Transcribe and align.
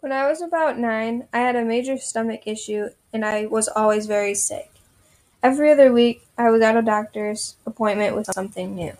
When 0.00 0.12
I 0.12 0.28
was 0.28 0.40
about 0.40 0.78
nine, 0.78 1.26
I 1.32 1.40
had 1.40 1.56
a 1.56 1.64
major 1.64 1.98
stomach 1.98 2.46
issue 2.46 2.90
and 3.12 3.24
I 3.24 3.46
was 3.46 3.66
always 3.66 4.06
very 4.06 4.34
sick. 4.34 4.70
Every 5.42 5.72
other 5.72 5.92
week, 5.92 6.24
I 6.36 6.50
was 6.50 6.62
at 6.62 6.76
a 6.76 6.82
doctor's 6.82 7.56
appointment 7.66 8.14
with 8.14 8.32
something 8.32 8.76
new. 8.76 8.92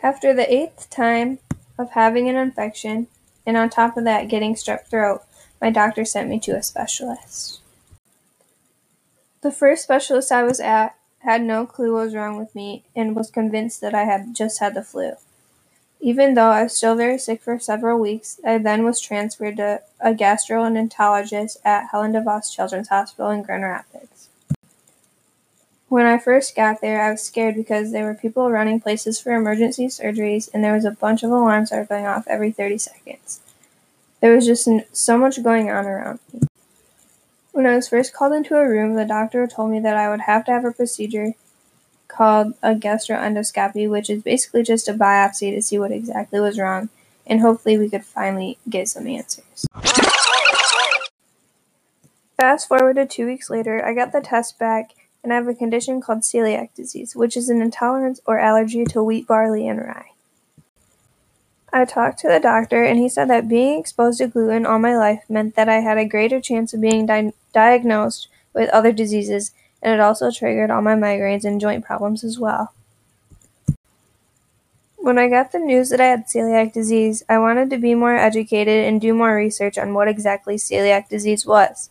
After 0.00 0.32
the 0.32 0.52
eighth 0.52 0.88
time 0.90 1.40
of 1.76 1.90
having 1.90 2.28
an 2.28 2.36
infection, 2.36 3.08
and 3.44 3.56
on 3.56 3.68
top 3.68 3.96
of 3.96 4.04
that 4.04 4.28
getting 4.28 4.54
strep 4.54 4.86
throat, 4.86 5.22
my 5.60 5.70
doctor 5.70 6.04
sent 6.04 6.28
me 6.28 6.38
to 6.40 6.52
a 6.52 6.62
specialist. 6.62 7.60
The 9.40 9.50
first 9.50 9.82
specialist 9.82 10.30
I 10.30 10.44
was 10.44 10.60
at 10.60 10.94
had 11.20 11.42
no 11.42 11.66
clue 11.66 11.94
what 11.94 12.04
was 12.04 12.14
wrong 12.14 12.38
with 12.38 12.54
me 12.54 12.84
and 12.94 13.16
was 13.16 13.30
convinced 13.30 13.80
that 13.80 13.94
I 13.94 14.04
had 14.04 14.36
just 14.36 14.60
had 14.60 14.74
the 14.74 14.82
flu. 14.84 15.14
Even 16.00 16.34
though 16.34 16.50
I 16.50 16.62
was 16.62 16.76
still 16.76 16.94
very 16.94 17.18
sick 17.18 17.42
for 17.42 17.58
several 17.58 17.98
weeks, 17.98 18.40
I 18.46 18.58
then 18.58 18.84
was 18.84 19.00
transferred 19.00 19.56
to 19.56 19.82
a 20.00 20.12
gastroenterologist 20.12 21.56
at 21.64 21.88
Helen 21.90 22.12
DeVos 22.12 22.54
Children's 22.54 22.88
Hospital 22.88 23.30
in 23.30 23.42
Grand 23.42 23.64
Rapids. 23.64 24.28
When 25.88 26.06
I 26.06 26.18
first 26.18 26.54
got 26.54 26.80
there, 26.80 27.02
I 27.02 27.10
was 27.10 27.22
scared 27.22 27.56
because 27.56 27.90
there 27.90 28.04
were 28.04 28.14
people 28.14 28.50
running 28.50 28.78
places 28.78 29.18
for 29.18 29.32
emergency 29.32 29.86
surgeries 29.86 30.48
and 30.52 30.62
there 30.62 30.74
was 30.74 30.84
a 30.84 30.90
bunch 30.90 31.22
of 31.22 31.30
alarms 31.30 31.70
that 31.70 31.78
were 31.78 31.84
going 31.86 32.06
off 32.06 32.28
every 32.28 32.52
30 32.52 32.78
seconds. 32.78 33.40
There 34.20 34.34
was 34.34 34.46
just 34.46 34.68
so 34.92 35.16
much 35.16 35.42
going 35.42 35.70
on 35.70 35.86
around 35.86 36.20
me. 36.32 36.42
When 37.52 37.66
I 37.66 37.74
was 37.74 37.88
first 37.88 38.12
called 38.12 38.34
into 38.34 38.56
a 38.56 38.68
room, 38.68 38.94
the 38.94 39.04
doctor 39.04 39.46
told 39.46 39.70
me 39.70 39.80
that 39.80 39.96
I 39.96 40.10
would 40.10 40.20
have 40.20 40.44
to 40.44 40.52
have 40.52 40.64
a 40.64 40.72
procedure 40.72 41.32
called 42.08 42.54
a 42.62 42.74
gastroendoscopy, 42.74 43.88
which 43.88 44.10
is 44.10 44.22
basically 44.22 44.62
just 44.62 44.88
a 44.88 44.94
biopsy 44.94 45.54
to 45.54 45.62
see 45.62 45.78
what 45.78 45.92
exactly 45.92 46.40
was 46.40 46.58
wrong, 46.58 46.88
and 47.26 47.40
hopefully 47.40 47.78
we 47.78 47.88
could 47.88 48.04
finally 48.04 48.58
get 48.68 48.88
some 48.88 49.06
answers. 49.06 49.66
Fast 52.40 52.68
forward 52.68 52.96
to 52.96 53.06
two 53.06 53.26
weeks 53.26 53.50
later, 53.50 53.84
I 53.84 53.94
got 53.94 54.12
the 54.12 54.20
test 54.20 54.58
back, 54.58 54.94
and 55.22 55.32
I 55.32 55.36
have 55.36 55.48
a 55.48 55.54
condition 55.54 56.00
called 56.00 56.20
celiac 56.20 56.74
disease, 56.74 57.14
which 57.14 57.36
is 57.36 57.48
an 57.48 57.60
intolerance 57.60 58.20
or 58.26 58.38
allergy 58.38 58.84
to 58.86 59.02
wheat, 59.02 59.26
barley, 59.26 59.68
and 59.68 59.80
rye. 59.80 60.12
I 61.72 61.84
talked 61.84 62.18
to 62.20 62.28
the 62.28 62.40
doctor, 62.40 62.82
and 62.82 62.98
he 62.98 63.08
said 63.08 63.28
that 63.28 63.48
being 63.48 63.78
exposed 63.78 64.18
to 64.18 64.28
gluten 64.28 64.64
all 64.64 64.78
my 64.78 64.96
life 64.96 65.24
meant 65.28 65.54
that 65.56 65.68
I 65.68 65.80
had 65.80 65.98
a 65.98 66.06
greater 66.06 66.40
chance 66.40 66.72
of 66.72 66.80
being 66.80 67.06
di- 67.06 67.32
diagnosed 67.52 68.28
with 68.54 68.70
other 68.70 68.92
diseases 68.92 69.52
and 69.82 69.94
it 69.94 70.00
also 70.00 70.30
triggered 70.30 70.70
all 70.70 70.82
my 70.82 70.94
migraines 70.94 71.44
and 71.44 71.60
joint 71.60 71.84
problems 71.84 72.24
as 72.24 72.38
well. 72.38 72.72
When 74.96 75.18
I 75.18 75.28
got 75.28 75.52
the 75.52 75.58
news 75.58 75.90
that 75.90 76.00
I 76.00 76.06
had 76.06 76.26
celiac 76.26 76.72
disease, 76.72 77.22
I 77.28 77.38
wanted 77.38 77.70
to 77.70 77.78
be 77.78 77.94
more 77.94 78.16
educated 78.16 78.84
and 78.84 79.00
do 79.00 79.14
more 79.14 79.34
research 79.34 79.78
on 79.78 79.94
what 79.94 80.08
exactly 80.08 80.56
celiac 80.56 81.08
disease 81.08 81.46
was 81.46 81.90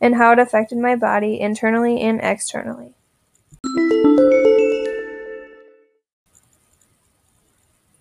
and 0.00 0.14
how 0.14 0.32
it 0.32 0.38
affected 0.38 0.78
my 0.78 0.96
body 0.96 1.40
internally 1.40 2.00
and 2.00 2.20
externally. 2.22 2.94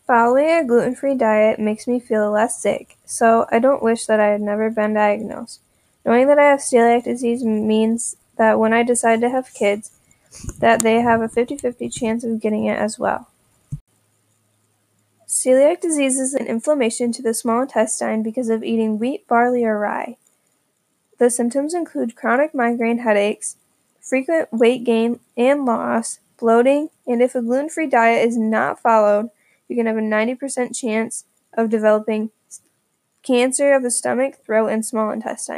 Following 0.05 0.49
a 0.49 0.63
gluten 0.63 0.95
free 0.95 1.15
diet 1.15 1.59
makes 1.59 1.85
me 1.85 1.99
feel 1.99 2.31
less 2.31 2.61
sick, 2.61 2.97
so 3.03 3.45
I 3.51 3.59
don't 3.59 3.83
wish 3.83 4.05
that 4.05 4.21
I 4.21 4.27
had 4.27 4.39
never 4.39 4.69
been 4.69 4.93
diagnosed. 4.93 5.59
Knowing 6.05 6.27
that 6.27 6.39
I 6.39 6.45
have 6.45 6.59
celiac 6.59 7.03
disease 7.03 7.43
means 7.43 8.15
that 8.37 8.59
when 8.59 8.73
I 8.73 8.83
decide 8.83 9.21
to 9.21 9.29
have 9.29 9.53
kids, 9.53 9.91
that 10.59 10.81
they 10.81 11.01
have 11.01 11.21
a 11.21 11.27
50-50 11.27 11.93
chance 11.93 12.23
of 12.23 12.41
getting 12.41 12.65
it 12.65 12.77
as 12.77 12.99
well. 12.99 13.29
Celiac 15.27 15.81
disease 15.81 16.19
is 16.19 16.33
an 16.33 16.47
inflammation 16.47 17.11
to 17.11 17.21
the 17.21 17.33
small 17.33 17.61
intestine 17.61 18.23
because 18.23 18.49
of 18.49 18.63
eating 18.63 18.97
wheat, 18.97 19.27
barley, 19.27 19.65
or 19.65 19.77
rye. 19.77 20.17
The 21.17 21.29
symptoms 21.29 21.73
include 21.73 22.15
chronic 22.15 22.53
migraine 22.53 22.99
headaches, 22.99 23.57
frequent 23.99 24.53
weight 24.53 24.83
gain 24.83 25.19
and 25.35 25.65
loss, 25.65 26.19
bloating, 26.39 26.89
and 27.05 27.21
if 27.21 27.35
a 27.35 27.41
gluten 27.41 27.69
free 27.69 27.87
diet 27.87 28.25
is 28.27 28.37
not 28.37 28.79
followed, 28.79 29.29
you 29.67 29.75
can 29.75 29.85
have 29.85 29.97
a 29.97 30.01
90% 30.01 30.77
chance 30.77 31.25
of 31.53 31.69
developing 31.69 32.29
cancer 33.23 33.73
of 33.73 33.83
the 33.83 33.91
stomach, 33.91 34.35
throat, 34.45 34.67
and 34.67 34.85
small 34.85 35.11
intestine. 35.11 35.55